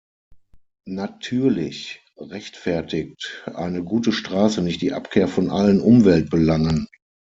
Natürlich 0.87 2.01
rechtfertigt 2.17 3.43
eine 3.53 3.83
gute 3.83 4.11
Straße 4.11 4.63
nicht 4.63 4.81
die 4.81 4.93
Abkehr 4.93 5.27
von 5.27 5.51
allen 5.51 5.79
Umweltbelangen. 5.79 6.87